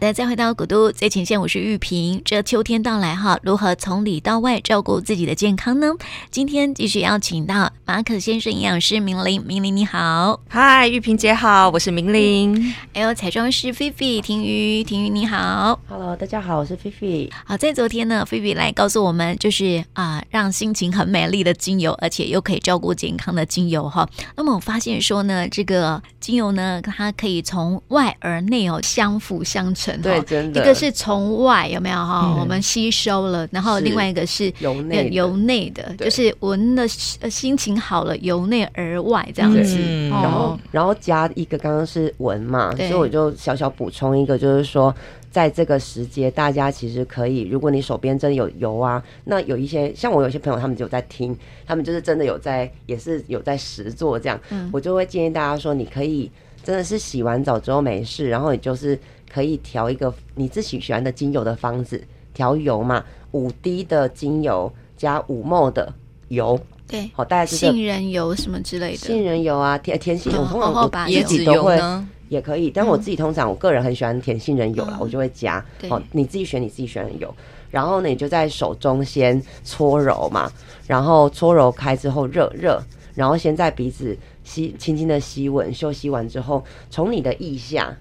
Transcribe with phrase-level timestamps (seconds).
[0.00, 2.22] 的，再回到古都最前线，我是玉萍。
[2.24, 5.88] 这秋天到来哈，如何从里到外照顾自己的健康呢？
[6.30, 12.74] 今天继续邀请到马可先生营养师明玲，明玲你好，嗨，玉萍姐好，我是明玲。
[12.94, 17.28] 还有彩妆师菲菲，婷瑜，婷瑜你好，Hello，大家好，我是菲菲。
[17.44, 24.08] 好，在昨天呢，菲菲来告诉我们，就是啊、呃，让心情很美丽的精油，而且又可以照顾健康的精油哈。
[24.34, 29.89] 那么我发现说呢，这个精油呢，它可以从外而内哦，相辅相成。
[30.02, 30.60] 对，真的。
[30.60, 32.40] 一个是从外有没有哈、嗯？
[32.40, 39.76] 我们吸收了，然后另外一个是由内由内的，就是闻的心情好了，由内而外这样子。
[39.78, 44.94] 嗯、然后然后加一个刚刚是闻嘛，所以我就小小补充一个，就是说，
[45.30, 51.36] 在这个时节，大家其实可以，如果你手边真的有油啊，那有一些像我有些朋友，他们就在听，
[51.66, 56.30] 他们就是真的有在，也是有在实做这样、嗯，我就会建议大家说，你可以。
[56.62, 58.96] 真的是洗完澡之后没事，然后你就是
[59.32, 62.02] 可以调一个你自己喜欢的精油的方子，
[62.34, 65.92] 调油嘛，五滴的精油加五 ml 的
[66.28, 71.78] 油，对，好，大概是杏仁油什么之类的，杏仁油啊，甜甜杏，我通常我自己都会
[72.28, 77.34] 也可以，但我自己通常我个人很喜欢甜杏仁油啦，嗯、我就会加，好，你自己选你自己选的油，
[77.70, 80.50] 然后呢，你就在手中先搓揉嘛，
[80.86, 82.82] 然后搓揉开之后热热，
[83.14, 84.16] 然后先在鼻子。
[84.42, 87.94] 吸，轻轻的吸吻，休息完之后，从你的腋下，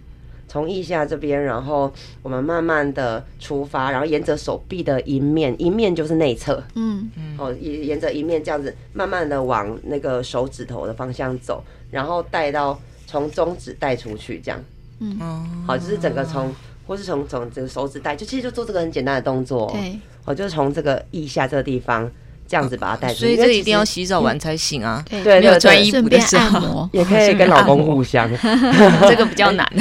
[0.50, 1.90] 从腋下这边，然后
[2.22, 7.10] 我们慢慢的出发，然后沿着手臂的一面，一面就是内侧，嗯。
[7.16, 14.62] 嗯，哦，沿沿着一面这样子，慢慢的往那个手指头的方向走，然后带到从中指带出去，这样，
[15.00, 15.18] 嗯。
[15.66, 16.54] 好，就是整个从，
[16.88, 22.12] 或是从从这个手指带，就其实就做这个很简单的动作，对，哦，就是从这个腋下这个地方。
[22.50, 25.04] 这样子把它带出去，所以这一定要洗澡完才行啊。
[25.08, 28.28] 对对对，没有穿衣服的时候 也可以跟老公互相，
[29.08, 29.70] 这个比较难，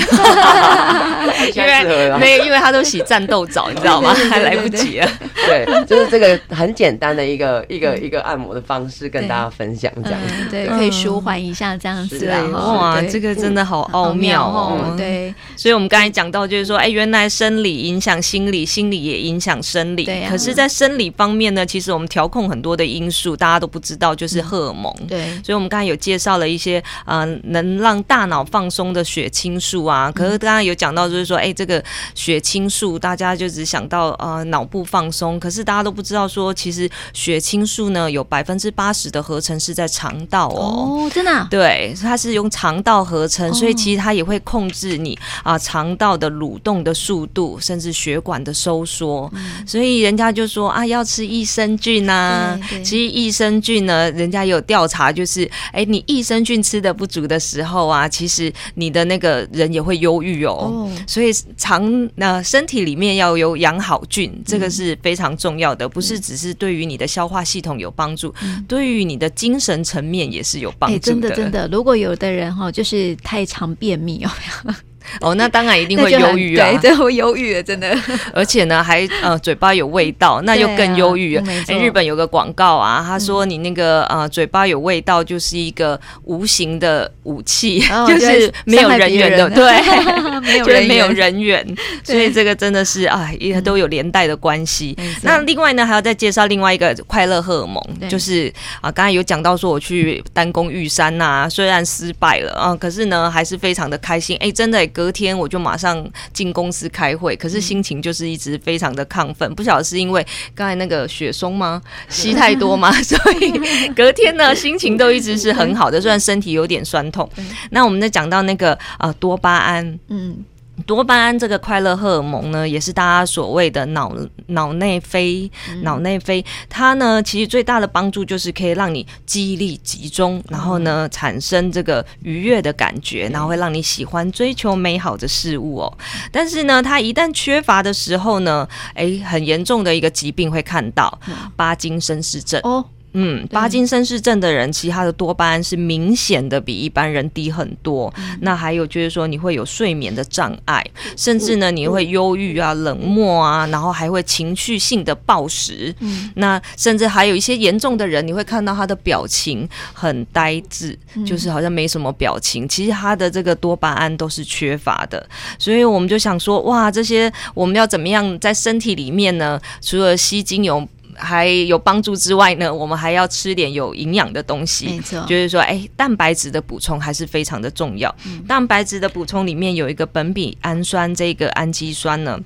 [1.54, 4.12] 因为没有，因为他都洗战斗澡，你知道吗？
[4.28, 5.08] 还来不及啊。
[5.46, 10.34] 对，就是这个很简单的一个一个一个按摩的方式，跟大家分享这样子。
[10.50, 12.44] 对，可以舒缓一下这样子啊。
[12.52, 14.94] 哇，这个真的好奥妙哦。
[14.94, 20.04] 对，所以我们刚才讲到，就是说，哎，原来生理影响心理，心理也影响生理。
[20.04, 22.57] 对，可是，在生理方面呢，其实我们调控很。
[22.58, 24.92] 很多的因素大家都不知道，就是荷尔蒙。
[25.06, 30.10] 对，所以我们刚才有介绍了一些呃能让大脑放松的血清素啊。
[30.10, 31.82] 可是刚刚有讲到，就是说，哎，这个
[32.16, 41.06] 血清素大家就只想到呃脑部放松，可是大家都不知道说，其实血清素呢有百分之八十的合成是在肠道哦。
[41.06, 41.46] 哦，真的？
[41.48, 49.30] 对，它是用肠道合成，所以其实它也会控制你啊肠道的蠕动的速度，甚至血管的收缩。
[49.64, 52.47] 所以人家就说啊，要吃益生菌啊。
[52.84, 60.88] 其实益生菌呢，人家有调查，就是哎，你益生菌吃的不足的时候啊，其实你的那个人也会忧郁哦。
[61.06, 68.32] 所以肠那身体里面要有养好菌，这个是非常重要的，不是只是对于你的消化系统有帮助，
[68.66, 71.00] 对于你的精神层面也是有帮助的。
[71.00, 74.74] 真的真的，如果有的人哈，就是太常便秘有没有？
[75.20, 77.96] 哦，那当然一定会忧郁啊，对，会忧郁，真的。
[78.32, 81.36] 而且呢，还呃嘴巴有味道，那又更忧郁。
[81.36, 91.76] 哎、啊，日本有个广告啊，他说你那个呃嘴巴有味道，就是一个无形的武器，哦、 就是没有人缘的，对，没有人没有人缘。
[92.02, 94.96] 所以这个真的是啊，也都有连带的关系。
[95.22, 104.36] 那另外呢，还要再介绍另外一个快乐荷尔蒙，就是啊，刚才有讲到说我去单攻玉山呐、啊，虽然失败了啊，可是呢还是非常的开心。
[104.40, 104.78] 哎，真的。
[104.98, 110.26] 隔天我就马上进公司开会，可是心情就是一直非常的亢奋，不晓得是因为
[110.56, 111.80] 刚才那个雪松吗？
[112.10, 112.90] 吸太多吗？
[113.00, 117.30] 所以隔天呢，心情都一直是很好的，虽然身体有点酸痛。
[117.70, 120.44] 那我们在讲到那个呃多巴胺，嗯。
[120.88, 124.10] 多巴胺这个快乐荷尔蒙呢，也是大家所谓的脑
[124.46, 125.48] 脑内啡。
[125.82, 135.98] 脑内啡它呢，其实最大的帮助就是可以让你记忆力集中，然后呢，产生这个愉悦的感觉，然后会让你喜欢追求美好的事物哦。
[136.32, 141.20] 但是呢，它一旦缺乏的时候呢，诶，很严重的一个疾病会看到
[141.54, 142.82] 巴金森氏症哦。
[143.12, 148.12] 嗯，巴金森氏症的人，其实他的多巴胺是明显的比一般人低很多。
[148.18, 148.38] 嗯。
[148.42, 150.84] 那还有就是说，你会有睡眠的障碍，
[151.16, 155.94] 甚至呢，你会忧郁啊、冷漠啊，然后还会情绪性的暴食。
[156.00, 156.30] 嗯。
[156.36, 160.96] 那甚至还有一些严重的人，你会看到他的表情很呆滞，
[161.26, 162.68] 就是好像没什么表情。
[162.68, 165.26] 其实他的这个多巴胺都是缺乏的。
[165.58, 169.60] 所以我们就想说，哇，这些我们要怎么样在身体里面呢？
[169.80, 170.86] 除了吸精油。
[171.18, 174.86] 还有帮助之外呢，我们还要吃点有营养的东西。
[174.86, 178.14] 没错，就是说，哎，蛋白质的补充还是非常的重要。
[178.26, 182.38] 嗯、蛋白质的补充里面有一个苯丙氨酸，这个氨基酸呢。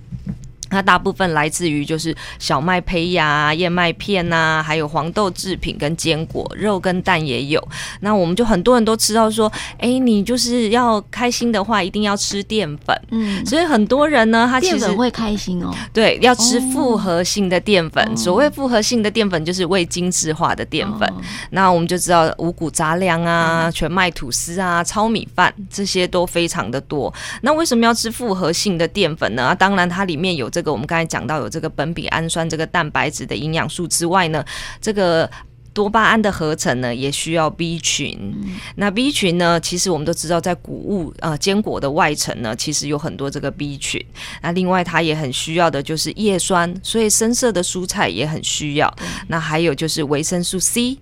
[0.72, 7.62] 它大部分来自于就是小麦胚芽、燕麦片呐、啊，还有黄豆制品跟坚果，肉跟蛋也有。
[8.00, 12.98] 那我们就很多人都知道说，哎、欸，你就是要开心的话，一定要吃淀粉。
[13.10, 15.70] 嗯，所以很多人呢，他其实淀粉会开心哦。
[15.92, 18.02] 对，要吃复合性的淀粉。
[18.02, 21.06] 哦、所谓复合性的淀粉，就是未精致化的淀粉。
[21.10, 21.20] 哦、
[21.50, 27.12] 那我们就知道五谷杂粮啊、嗯、全麦吐司啊、糙米饭这些都非常的多。
[27.42, 29.54] 那为什么要吃复合性的淀粉呢？
[29.54, 30.61] 当然，它里面有这个。
[30.62, 34.44] 这个我们刚才讲到有这个苯丙氨酸这个蛋白质的营养素之外呢，
[34.80, 35.28] 这个
[35.72, 38.16] 多巴胺的合成呢也需要 B 群。
[38.20, 44.00] 嗯、那 B 群呢，其实我们都知道，在谷物呃坚果的外层呢，其实有很多这个 B 群。
[44.40, 48.94] 那另外它也很需要的就是叶酸，所以深色的蔬菜也很需要。
[49.00, 50.96] 嗯、那还有就是维生素 C。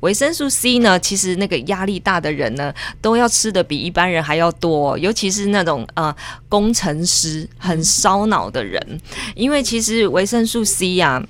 [0.00, 6.14] 维生素 C 呢，其实那个压力大的人呢，都要吃的比一般人还要多，尤其是那种呃
[6.48, 9.00] 工程师很烧脑的人，
[9.34, 11.22] 因为其实维生素 C 呀、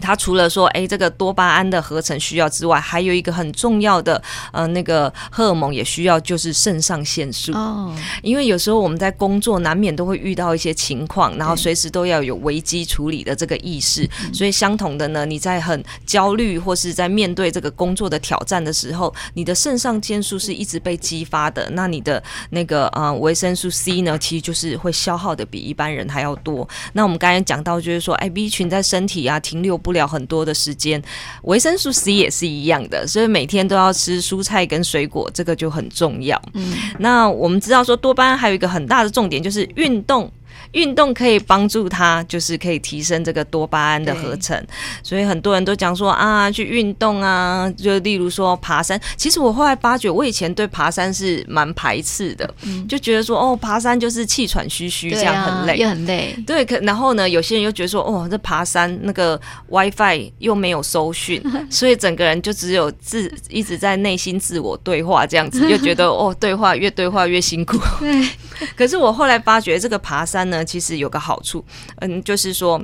[0.00, 4.20] 它除了说，哎，这个多巴胺的合成需要之外，还有一个很重要的，
[4.52, 7.52] 呃，那个荷尔蒙也需要，就是肾上腺素。
[7.52, 7.94] 哦。
[8.22, 14.08] 因为有时候我们在工作难免都会遇到一些情况，然后随时都要有危机处理的这个意识。
[14.32, 21.68] 所以相同的呢，你在很焦虑或是在面对这个工作的挑战的时候，你的肾上腺素是一直被激发的。
[21.72, 26.66] 那你的那个呃维生素 C 呢，其实就是会消耗的比一般人还要多。
[26.94, 29.89] 那我们刚才讲到，就是说，哎，B 群在身体啊停留不。
[29.90, 31.02] 不了很多的时间，
[31.42, 36.40] 维生素 C 也是一样的，所以每天都要吃蔬菜跟水果，这个就很重要。
[36.54, 40.30] 嗯，那我们知道说多巴胺还有一个很大的重点就是运动。
[40.72, 44.60] 运动可以帮助他，就是可以提升这个多巴胺的合成，
[45.02, 49.00] 所以很多人都讲说啊，去运动啊，就例如说爬山。
[49.16, 56.36] 其实我后来发觉，我以前对爬山是蛮排斥的，嗯、就觉得说哦，爬山就是气喘吁吁，这样很累，也很累。
[56.46, 67.78] 对，可然后呢，有些人又觉得说，哦，这爬山那个 WiFi 又没有收讯， 所以整个人就只有自一直在内心自我对话这样子，又觉得哦，对话越对话越辛苦。
[68.00, 68.28] 对，
[68.76, 70.64] 可是我后来发觉，这个爬山呢。
[70.64, 71.64] 其实有个好处，
[71.96, 72.80] 嗯，就是说。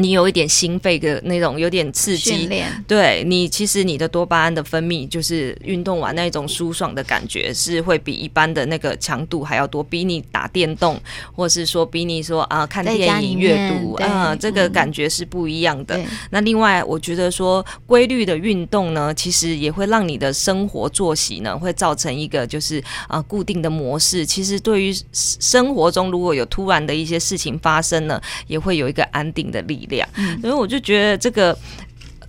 [0.00, 2.48] 你有一点心肺的那种有点刺激，
[2.86, 11.00] 对你其实你的多巴胺的分泌，就是运动完那种舒爽的感觉，是会比一般的那个强度还要多，比你打电动，
[11.34, 15.96] 或是说比你说啊看电影阅读啊，这个感觉是不一样的。
[15.96, 24.24] 嗯、那另外，我觉得说规律的运动呢，其实也会让你的生活作息呢，会造成一个就是啊固定的模式。
[24.24, 29.89] 其实对于生活中如果有突然的一些事情发生呢，也会有一个安定的力量。
[30.40, 31.56] 所以我就觉得这个。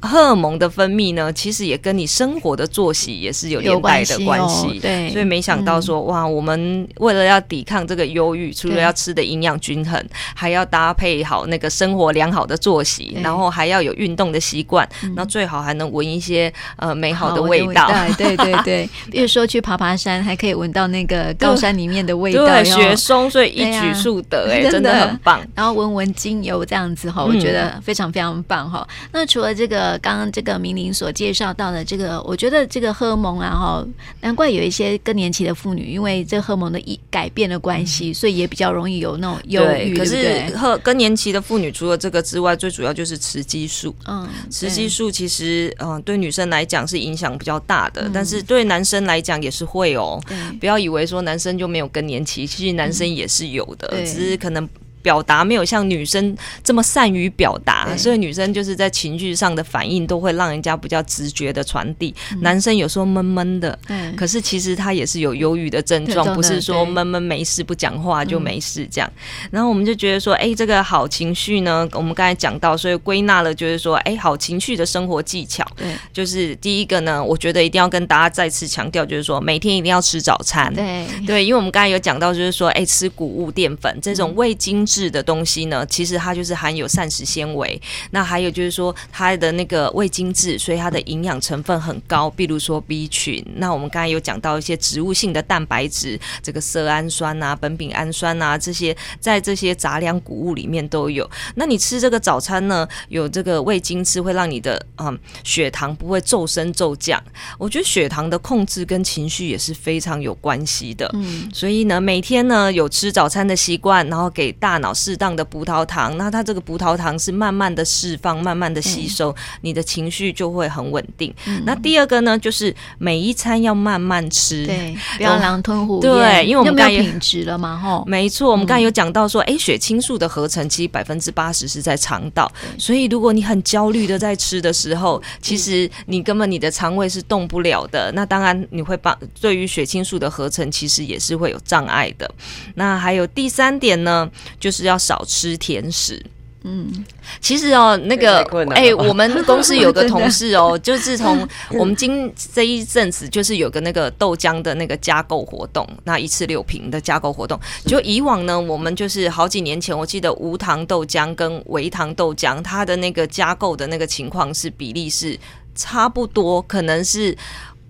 [0.02, 4.66] 荷尔蒙的分泌呢，其实也跟你生活的作息也是有连带的关系。
[4.66, 10.04] 关哦、对，所以没想到说，嗯、哇，我们为了要抵抗这个忧郁，除了要吃的营养均衡，
[10.34, 17.92] 还要搭配好那个生活良好的作息，然后还要有运动的习惯，嗯、那最好还能闻一些呃美好的味道。
[18.18, 25.40] 对对对，比如说去爬爬山，还可以闻到那个高山里面的味道，对，雪松，所以一举数得，哎，真的很棒。
[25.54, 28.88] 然后闻闻精油这样子哈，我觉得非常非常棒哈。
[28.90, 29.91] 嗯、那除了这个。
[30.00, 33.88] 刚刚这个明玲所介绍到的这个，我觉得这个荷尔蒙啊，哈，
[34.22, 39.96] 难怪有一些更年期的妇女，因为这荷尔蒙的一改变的关系，所以也比较容易有那种忧郁。
[39.96, 43.96] 可是，荷更年期的妇女除了这个之外，最主要就是雌激素。
[44.08, 50.22] 嗯，雌激素其实，嗯，对女生来讲是影响比较大的，但是对男生来讲也是会哦。
[50.60, 54.68] 不要以为说男生就没有更年期，其实男生也是有的，只是可能。
[55.02, 62.14] 表达没有像女生这么善于表达，所以女生就是在情绪上的反应都会让人家比较直觉的传递。
[62.32, 69.12] 嗯、男生有时候闷闷的，对可是其实他也是有忧郁的症状，不是说闷闷没事不讲话就没事这样。
[69.16, 84.86] 嗯、然后我们就觉得说，哎，这个好情绪呢，我们刚才讲到，所以归纳了就是说，哎，好情绪的生活技巧，对，就是第一个呢，我觉得一定要跟大家再次强调，就是说每天一定要吃早餐，对，对，因为我们刚才有讲到，就是说，哎，吃谷物淀粉这种未精。
[84.92, 87.82] 制的东西呢，其实它就是含有膳食纤维。
[88.12, 92.30] 那还有就是说，它的那个味精制，所以它的营养成分很高。
[92.30, 101.30] 比如说 B 群，那我们刚才有讲到一些植物性的蛋白质，这个色氨酸啊、苯丙氨酸啊这些，在这些杂粮谷物里面都有。
[101.56, 107.22] 那你吃这个早餐呢，有这个味精制，会让你的嗯血糖不会骤升骤降。
[107.58, 111.10] 我觉得血糖的控制跟情绪也是非常有关系的。
[111.14, 121.34] 嗯，所以呢，每天呢有吃早餐的习惯，然后给大脑适当的葡萄糖，那它这个葡萄糖是慢慢的释放，慢慢的吸收，你的情绪就会很稳定。
[121.66, 126.02] 那第二个呢，就是每一餐要慢慢吃，对，不要狼吞虎咽。
[126.02, 138.12] 对，因为我们刚才有品质了嘛，吼，没错，我们刚才有讲到说，哎，血清素的合成其实百分之八十是在肠道，所以如果你很焦虑的在吃的时候，其实你根本你的肠胃是动不了的。
[138.14, 142.30] 那当然你会把对于血清素的合成，其实也是会有障碍的。
[142.76, 146.24] 那还有第三点呢，就是要少吃甜食。
[146.64, 147.04] 嗯，
[147.40, 148.38] 其实哦，那个，
[148.76, 157.60] 哎、欸，我们公司有个同事哦， 就自从我们今这一阵子，就是有个那个豆浆的那个加购活动，那一次六瓶的加购活动。
[157.88, 165.36] 就以往呢，我们就是好几年前，我记得无糖豆浆跟微糖豆浆，它的那个加购的那个情况是比例是
[165.74, 167.36] 差不多，可能是。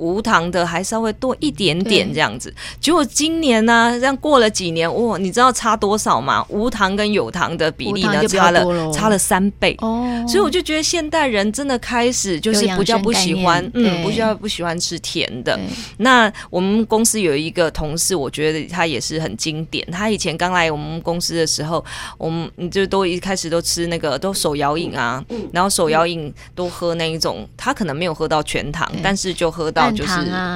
[0.01, 6.43] 无糖的还稍微多一点点这样子，结果今年呢、啊，这样过了几年，哇，你知道差多少吗？
[6.49, 10.25] 无糖跟有糖的比例呢，差了差了三倍哦。
[10.27, 15.57] 所以我就觉得现代人真的开始就是不叫不喜欢，嗯，不叫不喜欢吃甜的。
[15.97, 19.85] 那我们公司有一个同事，我觉得他也是很经典。
[19.91, 21.83] 他以前刚来我们公司的时候，
[22.17, 29.90] 我们就都一开始都吃那个都手摇饮啊，然后手摇饮都喝那一种，他可能没有喝到全糖，但是就喝到。
[29.91, 30.13] 就是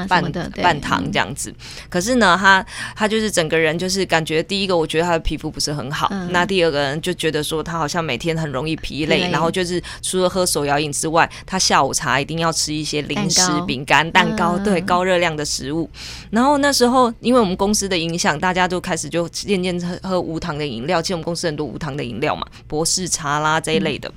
[0.08, 1.54] 半半糖这样子，
[1.89, 2.65] 可是呢，他
[2.96, 15.89] 他就是整个人就是感觉，第一个我觉得他的皮肤不是很好，嗯、那第二个人就觉得说他好像每天很容易疲累，然后就是除了喝手摇饮之外，他下午茶一定要吃一些零食、饼干、蛋糕，对，高热量的食物。
[16.32, 24.12] 然后那时候因为我们公司的影响，大家都开始就渐渐喝喝无糖的饮料，其实我们公司很多无糖的饮料嘛，博士茶啦这一类的。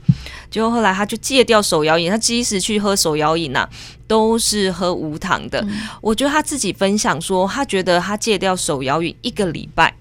[0.51, 3.69] 结果后来他就戒掉手摇饮，他即使去喝手摇饮呐，
[4.09, 5.61] 都是喝无糖的。
[5.61, 9.95] 嗯、我觉得他自己分享说，他觉得他戒掉手摇饮一个礼拜，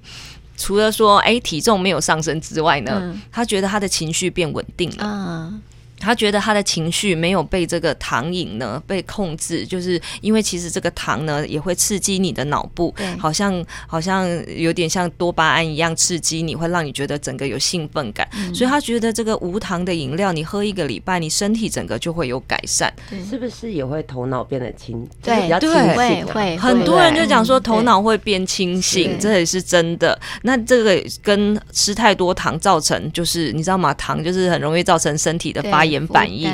[0.58, 4.98] 除了说哎体重没有上升之外呢，嗯、他觉得他的情绪变稳定了。
[5.02, 5.62] 嗯
[6.00, 18.28] 他觉得他的情绪没有被这个糖瘾呢被控制，就是因为其实这个糖呢也会刺激你的脑部，好像好像有点像多巴胺一样刺激你，会让你觉得整个有兴奋感。
[18.38, 22.94] 嗯、所以他觉得这个无糖的饮料，你喝一个礼拜，你身体整个就会有改善。
[23.30, 25.08] 是不是也会头脑变得清？
[25.22, 26.58] 对，比较清醒、啊、会。
[26.58, 30.18] 很多人就讲说头脑会变清醒，这也是真的。
[30.44, 33.94] 那这个跟吃太多糖造成，就是你知道吗？
[33.96, 35.98] 糖就是很容易造成身体的发炎。
[35.98, 36.48] 炎反应，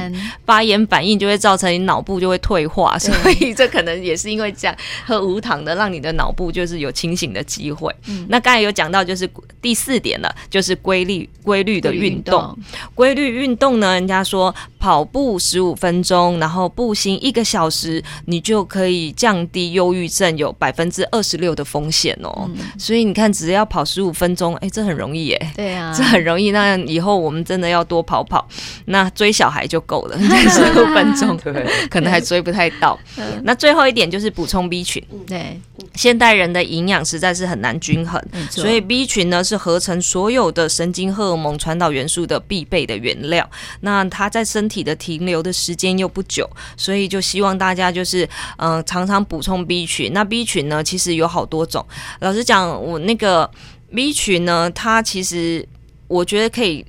[0.45, 7.93] 发炎反应就会造成你脑部就会退化，所以这可能也是因为这样，喝无糖的让你的脑部就是有清醒的机会。
[8.07, 9.29] 嗯、那刚才有讲到就是
[9.61, 12.57] 第四点了，就是规律规律的运动。
[12.95, 22.49] 规律运动呢，人家说跑步十五分钟，然后步行一个小时，你就可以降低忧郁症有百分之二十六的风险哦。
[22.53, 25.51] 嗯、所以你看，只要跑十五分钟，哎，这很容易耶。
[25.55, 26.51] 对啊， 这很容易。
[26.51, 28.45] 那以后我们真的要多跑跑。
[28.87, 32.99] 那追小孩就够了， 十五分钟， 对，可能还追不太到。
[33.43, 35.57] 那最后一点就是补充 B 群，对，
[35.95, 43.49] 现代人的营养实在是很难均衡，所以 B 群呢是合成所有的神经荷尔蒙传导元素的必备的原料。
[43.79, 48.27] 那它在身体体的停留的时间又不久，所以就希望大家就是
[48.57, 50.11] 嗯、常常补充 B 群。
[50.13, 51.85] 那 B 群呢其实有好多种，
[52.21, 53.49] 老实讲，我那个
[53.93, 55.67] B 群呢，它其实
[56.07, 56.83] 我觉得可以。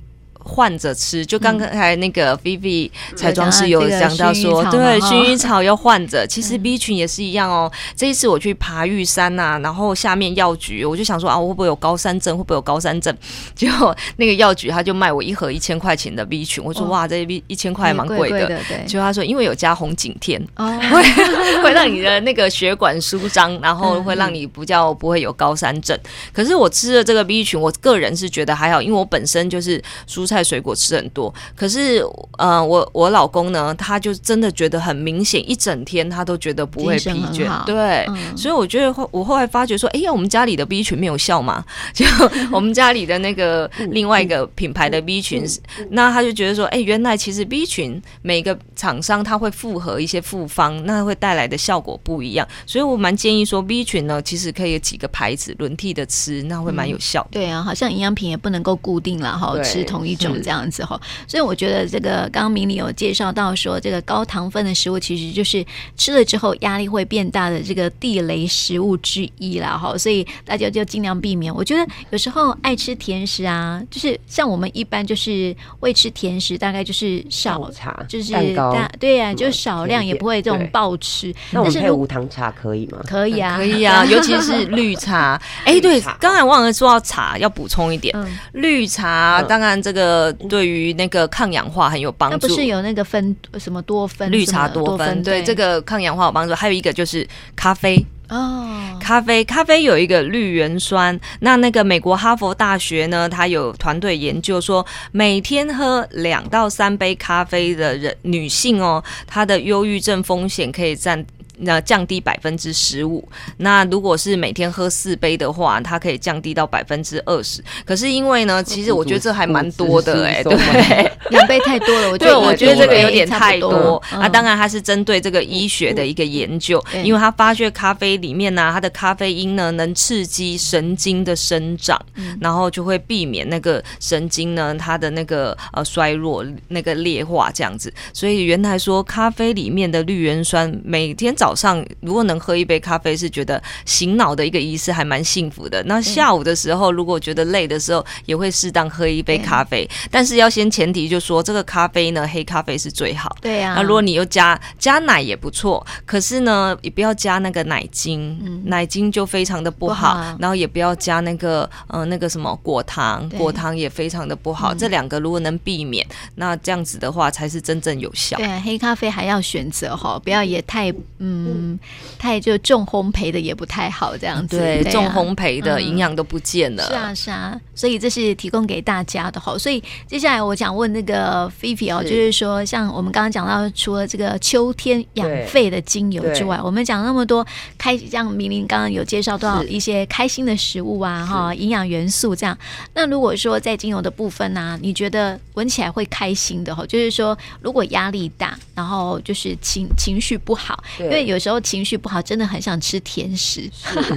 [0.47, 6.25] 换着吃，就刚刚才那个菲菲彩妆师有讲到说，对，薰衣草要换着。
[6.27, 7.69] 其实 B 群也是一样哦。
[7.95, 12.37] 这一次我去爬玉山呐，然后下面药局，我就想说啊，我会不会有高山症？
[12.37, 13.11] 会不会有高山症？
[13.55, 18.47] 结果那个药局他就卖我一盒一千块钱的 B 群，我说哇，这 B 一千块蛮贵的。
[18.85, 21.01] 结果他说，因为有加红景天，会
[21.63, 25.99] 会让你的那个血管舒张，然后会让你不叫不会有高山症。
[26.31, 30.34] 可是我吃了这个 B 群，我个人是觉得还好，因为我本身就是蔬菜。
[30.35, 32.03] 菜水果吃很多，可是
[32.37, 37.65] 呃，我我老公呢，他就真的觉得很明显，一整天他都觉得不会疲倦。
[37.65, 41.63] 对，嗯、所以我觉得后我后来发觉说，哎呀，我们家里的 B 群没有效嘛？
[41.95, 42.05] 就
[42.51, 45.45] 我们家里的那个另外一个品牌的 B 群，
[45.91, 52.45] 那他就觉得说，哎，原来其实 B 群每个厂商他会复合一些复方，那会带来的效果不一样。
[52.65, 57.33] 所以我蛮建议说，B 群呢，其实可以有几个牌子轮替的吃，那会蛮有效的、嗯。
[57.33, 60.99] 对啊，好像营养品也不能够固定了哈，吃同一这样子哈。
[61.27, 65.65] 所以我觉得这个刚刚明理有介绍到说，这个高糖分的食物其实就是
[65.97, 69.97] 吃了之后压力会变大的这个地雷食物之一啦哈。
[69.97, 71.53] 所以大家就尽量避免。
[71.53, 81.33] 我觉得有时候爱吃甜食啊，就是像我们一般就是会吃甜食，大概就是少茶，就是大对呀、啊，就少量，也不会这种暴吃。
[81.51, 82.99] 那我们配无糖茶可以吗？
[83.05, 85.39] 可以啊，可以啊， 尤其是绿茶。
[85.65, 90.14] 哎、欸，对，刚才忘了说到茶，要补充一点，嗯、绿茶当然这个
[90.49, 92.37] 对于那个抗氧化很有帮助。
[92.41, 94.31] 那不是有那个分什么多酚？
[94.31, 96.53] 绿茶多酚，对，对这个抗氧化有帮助。
[96.53, 98.05] 还有一个就是咖啡。
[98.27, 101.19] 哦，咖啡，咖啡有一个绿原酸。
[101.41, 111.23] 那那个美国哈佛大学呢，他有团队研究说，每天喝两到三杯咖啡的人，女性哦，她的忧郁症风险可以占。
[111.59, 117.63] 那降低百分之十五，那如果是每天喝四杯的话，它可以降低到百分之二十。
[117.85, 121.11] 可是因为呢，其实我觉得这还蛮多的哎、欸，对不对？
[121.29, 124.01] 两杯太多了，我觉得我觉得这个有点太多。
[124.11, 131.99] 啊，当然它是针对这个医学的一个研究，因为它发觉咖啡里面呢、啊，它的咖啡因呢能刺激神经的生长，
[132.39, 137.93] 然后就会避免那个神经呢它的那个呃衰弱、那个劣化这样子。
[138.13, 145.83] 所以原来说咖啡里面的绿原酸每天早早上如果能喝一杯咖啡，是觉得醒脑的一个仪式，还蛮幸福的。
[145.83, 149.87] 那下午的时候，如果觉得累的时候，也会适当喝一杯咖啡。
[150.09, 153.37] 但是要先前提就说，这个咖啡呢，黑咖啡是最好。
[153.39, 153.75] 对呀。
[153.75, 160.37] 那如果你又加加奶也不错，可是呢，也不要加那个奶精，嗯、奶精就非常的不好，不好。
[160.39, 164.73] 然后也不要加那个呃那个什么果糖，果糖也非常的不好。
[164.73, 168.35] 这两个如果能避免，那这样子的话才是真正有效。
[168.37, 171.34] 对，黑咖啡还要选择哈，不要也太嗯。
[171.35, 171.79] 嗯，
[172.17, 174.57] 太就重烘焙的也不太好，这样子。
[174.57, 176.83] 对，对啊、重烘焙的营养都不见了。
[176.83, 179.57] 嗯、是啊，是啊，所以这是提供给大家的哈。
[179.57, 187.45] 所以接下来我想问那个菲菲哦，就是说，像我们刚刚讲到，除了这个秋天养肺的精油之外，我们讲那么多
[187.77, 192.57] 开，像明明刚刚有介绍到一些开心的食物啊，哈，营养元素这样。
[192.93, 201.25] 那如果说在精油的部分呢、啊，你觉得闻起来会开心的哈，就是说，如果压力大，然后就是情情绪不好，因为。
[201.25, 203.67] 有时候情绪不好，真的很想吃甜食。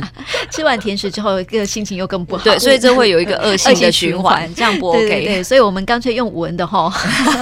[0.52, 2.44] 吃完甜食之后，个心情又更不好。
[2.44, 5.00] 对，所以这会有一个恶性的循环，这样不 OK。
[5.00, 6.92] 对，对，对，所以我们干脆用闻的哈，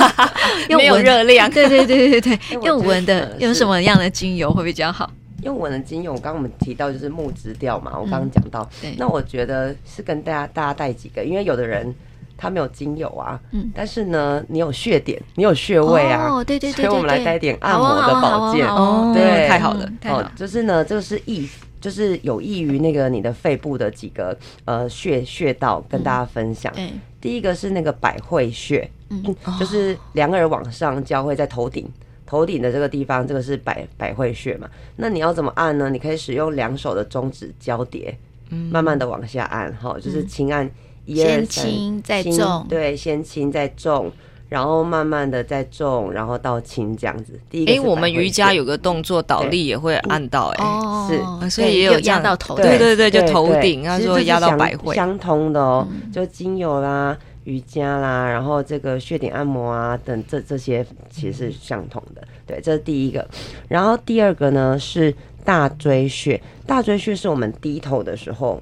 [0.71, 1.51] 用闻热量。
[1.51, 5.11] 对对对对对，用闻的，用什么样的精油会比较好？
[5.43, 8.69] 用闻的精油，刚刚我们提到就是木质调嘛，我刚刚讲到。
[8.81, 8.95] 对。
[8.99, 11.95] 那我觉得是跟大家大家带几个，因为有的人。
[12.39, 21.49] 他没有精油啊，嗯，但是呢，你有穴点，你有穴位啊，哦，对对对，对，所以我们来带点按摩的保健，哦，对，太好了，太好了，哦，就是呢，这个是益，
[21.87, 26.73] 就是有益于那个你的肺部的几个呃穴穴道，跟大家分享。
[26.75, 29.23] 嗯，第一个是那个百会穴，嗯，
[29.61, 31.89] 就是两个人往上交汇在头顶，
[32.27, 34.69] 头顶的这个地方，这个是百百会穴嘛。
[34.97, 35.89] 那你要怎么按呢？
[35.89, 38.19] 你可以使用两手的中指交叠，
[38.51, 40.69] 嗯，慢慢的往下按，哈，就是轻按。
[41.07, 44.11] 先轻再重，对，先轻再重，
[44.49, 47.39] 然后慢慢的再重，然后到轻这样子。
[47.51, 50.65] 第一个，哎，我们瑜伽有个动作倒立也会按到，哎，
[51.09, 63.27] 是，所以也有压到头，对对对，就头顶，他说压到百会，相通的哦，就精油啦、瑜伽啦，然后这个穴点按摩啊等这这些其实是相同的，对，这是第一个。
[63.69, 68.61] 然后第二个呢是大椎穴，大椎穴是我们低头的时候。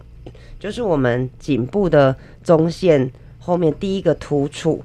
[0.57, 4.83] 就是我们颈部的中线后面第一个突触，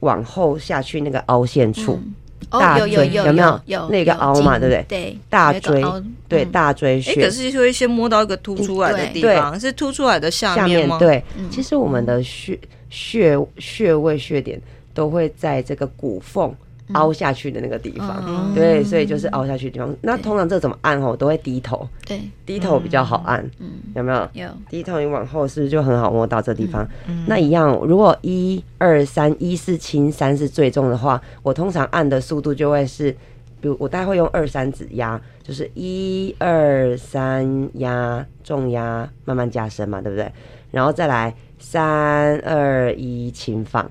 [0.00, 2.14] 往后下去那个凹陷处，嗯、
[2.60, 3.60] 大椎有，有，有，有没有？
[3.66, 4.84] 有那个凹嘛，对不对？
[4.88, 5.84] 对，大椎，
[6.28, 7.10] 对大椎穴。
[7.10, 10.98] 哎、欸，可是会先摸到一个凸出来的地方，是凸出来的下面吗？
[10.98, 12.58] 下面对、嗯，其实我们的穴
[12.88, 14.60] 穴穴位穴点
[14.92, 16.54] 都会在这个骨缝。
[16.94, 19.94] 凹下去的那个地方，嗯、对，所以就是凹下去的地方。
[20.02, 21.10] 那通常这怎么按哦？
[21.10, 24.28] 我都会低头，对，低头比较好按，嗯，有没有？
[24.34, 24.48] 有。
[24.68, 26.86] 低头你往后是不是就很好摸到这地方？
[27.08, 33.12] 嗯，那一样，如果一二三，一四轻，三是最重的话，我通常按的速度就会是，
[33.60, 40.30] 比如我大概会用二三指压，就是一二三压，重压，慢慢加深嘛，对不对？
[40.70, 43.90] 然后再来三二一轻放。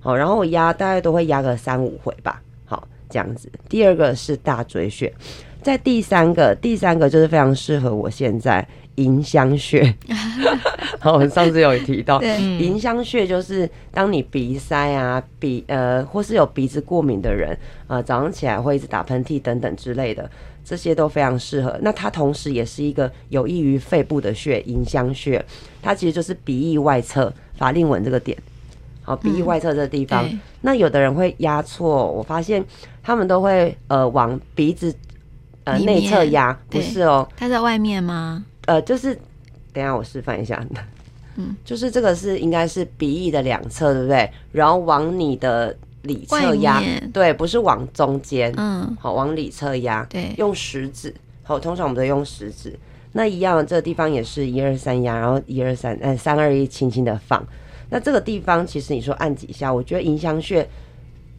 [0.00, 2.42] 好，然后我压大概都会压个三五回吧。
[2.64, 3.50] 好，这样子。
[3.68, 5.12] 第二个是大椎穴，
[5.62, 9.94] 在第三个，第三个就是非常适合我现在迎香穴。
[10.98, 17.52] 好，我们上次有提到，迎香穴就是当你鼻塞啊、鼻呃或是有鼻子过敏的人
[17.86, 20.30] 啊、呃，早上起来会一直打喷嚏等等之类的，
[20.64, 21.78] 这些都非常适合。
[21.80, 25.42] 那它同时也是一个有益于肺部的穴，迎香穴，
[25.80, 28.36] 它其实就是鼻翼外侧法令纹这个点。
[29.10, 30.24] 好，鼻翼外侧这个地方。
[30.60, 32.64] 那有的人会压错，我发现
[33.02, 34.94] 他们都会呃往鼻子
[35.64, 38.44] 呃内侧压，不是哦，它在外面吗？
[38.66, 39.12] 呃，就是
[39.72, 40.64] 等一下我示范一下。
[41.34, 44.30] 嗯， 就是这个是应该是鼻翼的两侧，对不对？
[44.52, 46.80] 然后往你的里侧压，
[47.12, 48.54] 对，不是往中间。
[48.56, 51.12] 嗯，好，往里侧压，对，用食指。
[51.42, 52.78] 好，通常我们都用食指。
[53.10, 57.44] 那一样，这个地方也是一二三压，然后一二三，嗯，三二一，轻轻的放。
[57.90, 60.66] 那这个地方其实你说按几下，我觉得迎香穴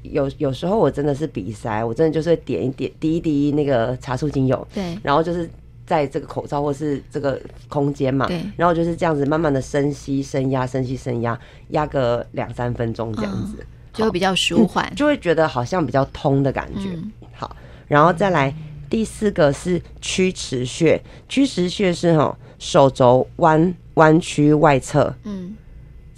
[0.04, 5.50] 有有时候我真的是鼻塞，我真的就是会点一点滴一滴那个茶树精油，对，然后就是。
[5.84, 11.38] 在这个口罩或是这个空间嘛，对，然后就是这样子慢慢的深吸、深压、深吸、深压，
[11.70, 16.88] 压个两三分钟这样子，嗯、就会比较舒缓、嗯，就会觉得好像比较通的感觉。
[16.94, 17.54] 嗯、好，
[17.90, 18.56] 然后再来
[18.90, 25.54] 第四个是曲池穴，曲池穴是哈手肘弯弯曲外侧，嗯，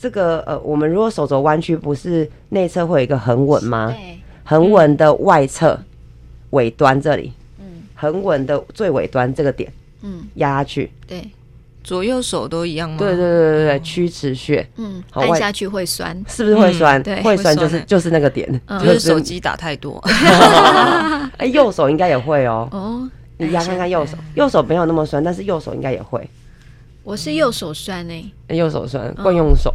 [0.04, 3.90] 这个呃，我们如果手肘弯曲，不是内侧会有一个横纹吗？
[3.96, 5.80] 对，横纹的外侧
[6.50, 7.32] 尾端这里。
[7.58, 11.24] 嗯横纹的最尾端这个点，嗯，压下去，对，
[11.86, 12.98] 左右手都一样吗？
[12.98, 17.02] 对对对对对，曲池穴，嗯，按下去会酸，是不是会酸？
[17.02, 20.04] 对，会酸就是就是那个点，就是手机打太多。
[21.40, 22.68] 哎，右手应该也会哦。
[22.74, 26.30] 哦，你压看看右手，右手没有那么酸，但是右手应该也会。
[27.06, 29.74] 我是右手酸诶，右手酸，惯用手。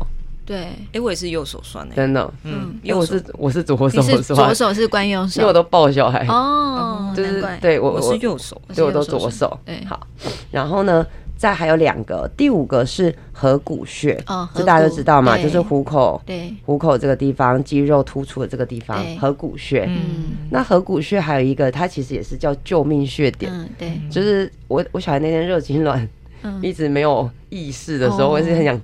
[0.49, 9.55] 对，哎，我也是右手酸的，真的，嗯，因为我是我是左手，左手是惯用手，因为我都抱小孩哦，就是对我我是右手，所以我都左手。
[9.67, 10.07] 对，好，
[10.51, 11.07] 然后呢，
[11.37, 19.85] 再还有两个，第五个是合谷穴，哦，这大家都知道嘛，就是虎口，对，虎口这个地方肌肉突出的这个地方，合谷穴。
[19.87, 26.09] 嗯，那合谷穴还有一个，它其实也是叫救命穴点，对，就是我我小孩那天热痙攣，
[26.63, 28.81] 一直没有意识的时候，我也是很想。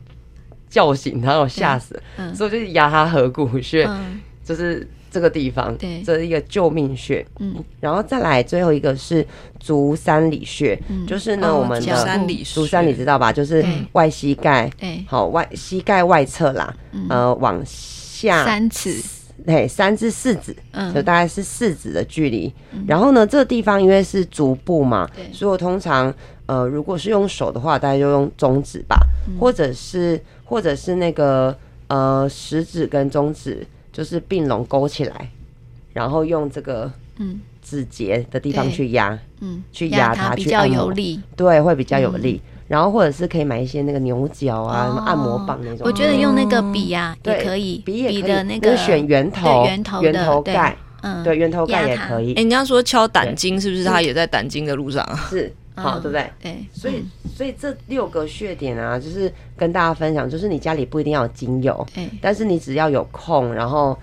[0.74, 1.94] 叫醒他，我吓死。
[1.94, 7.24] 了，嗯、所以我就压他合谷穴，嗯、就是这个地方，对，这是一个救命穴。
[7.38, 9.24] 嗯，然后再来最后一个是
[9.60, 11.94] 足三里穴，嗯、就是呢，哦、我们的
[12.42, 13.32] 足三里知道吧？
[13.32, 19.00] 就是外膝盖，对，好外膝盖外侧啦，嗯、呃，往下三指，
[19.46, 22.52] 对，三至四指，嗯，就大概是四指的距离。
[22.72, 26.12] 嗯、然后呢，这个地方因为是足部嘛，对，所以我通常
[26.46, 28.96] 呃，如果是用手的话，大概就用中指吧，
[29.28, 30.20] 嗯、或者是。
[30.46, 35.30] 或者是那个呃食指跟中指就是并拢勾起来，
[35.94, 42.42] 然后用这个嗯指节的地方去压，嗯，去压它，比较有力，对，会比较有力。
[42.68, 45.80] 然后或者是可以买一些那个牛角啊，什么按摩棒那种。
[45.86, 52.34] 我觉得用那个笔呀也可以，笔也可以的那个选圆头，圆头圆头盖，嗯，对，圆头盖也可以。
[52.34, 53.82] 哎，你刚刚说敲胆经是不是？
[53.82, 55.26] 他也在胆经的路上啊。
[55.30, 55.50] 是。
[55.74, 56.30] 好，对不对？
[56.40, 57.04] 对，所以
[57.36, 61.86] 所以这六个穴点啊，就是跟大家分享，就是你家里不一定要有精油，
[62.20, 63.98] 但是你只要有空，然后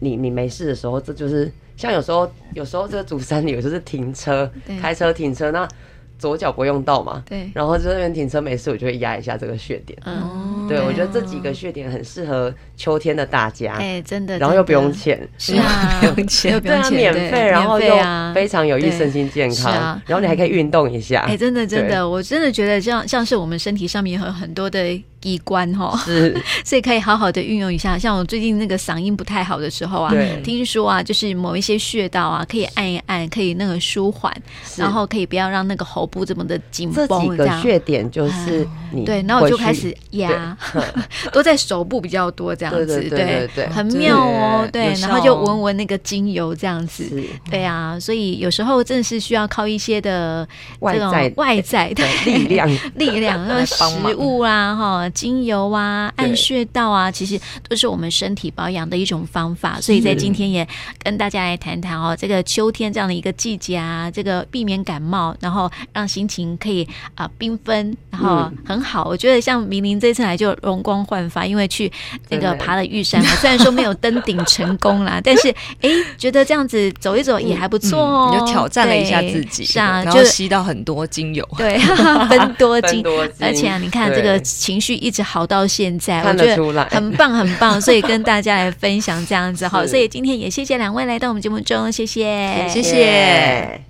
[0.00, 5.68] 你你没事的时候，这就是像有时候有时候这个主山里，有时候是停车开车停车那。
[6.18, 9.98] 左脚不用到嘛，对，然后就在那边停车没事，我就会压一下这个穴点。
[10.04, 13.74] 哦，对，我觉得这几个穴点很适合秋天的大家。
[13.74, 17.94] 哎，真的，然后又不用钱，是啊，不用钱， 对啊，免费，然后又
[18.34, 21.20] 非常有益身心健康，然后你还可以运动一下。
[21.22, 25.02] 哎，真的真的，我真的觉得这样像是我们身体上面有很多的。
[25.26, 27.98] 机关哈，是， 所以可以好好的运用一下。
[27.98, 34.32] 像我最近那个嗓音不太好的时候啊，听说啊，就是某一些穴道啊，可以按一按，可以那个舒缓，
[34.76, 37.08] 然后可以不要让那个喉部这么的紧绷。
[37.08, 40.56] 这几个穴点就是你对，然后我就开始压，
[41.32, 47.04] 都在手部比较多这样子，对对对，很妙哦，对，然后就闻闻那个精油这样子，
[47.50, 50.46] 对啊，所以有时候真的是需要靠一些的
[50.80, 53.82] 这种外在的力量， 力量，那个食
[54.16, 55.10] 物啊，哈。
[55.16, 59.80] 精油啊，按穴道啊，其实都是我们身体保养的一种方法。
[59.80, 60.68] 所以在今天也
[61.02, 69.04] 跟大家来谈谈哦，这个秋天这样的一个季节啊，这个避免感冒，然后让心情可以啊缤纷，然后很好。
[69.08, 71.90] 我觉得像明玲这次来就容光焕发，因为去
[72.28, 75.48] 那个爬了玉山嘛， 虽然说没有登顶成功啦， 但是
[75.80, 78.30] 哎，觉得这样子走一走也还不错哦。
[78.34, 81.78] 你就挑战了一下自己，是啊，就吸到很多精油，对，
[82.28, 83.02] 分多精，
[83.40, 84.95] 而且啊，你看这个情绪。
[84.96, 89.66] 一直好到现在，我觉得很棒很棒， 所以跟大家来分享这样子。
[89.68, 93.80] 好，所以今天也谢谢两位来到我们节目中，谢谢，谢谢。